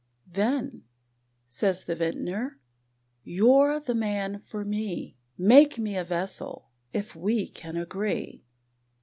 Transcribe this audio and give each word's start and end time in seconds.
"Then," 0.33 0.85
says 1.45 1.85
the 1.85 1.93
Vintner, 1.93 2.59
"you're 3.23 3.79
the 3.79 3.93
man 3.93 4.39
for 4.39 4.65
me, 4.65 5.15
Make 5.37 5.77
me 5.77 5.95
a 5.95 6.03
vessel, 6.03 6.71
if 6.91 7.15
we 7.15 7.47
can 7.47 7.77
agree. 7.77 8.43